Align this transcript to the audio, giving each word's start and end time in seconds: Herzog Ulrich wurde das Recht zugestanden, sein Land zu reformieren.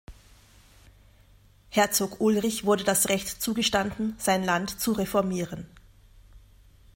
Herzog 1.69 2.19
Ulrich 2.21 2.65
wurde 2.65 2.83
das 2.83 3.09
Recht 3.09 3.39
zugestanden, 3.39 4.15
sein 4.17 4.43
Land 4.43 4.79
zu 4.79 4.93
reformieren. 4.93 5.67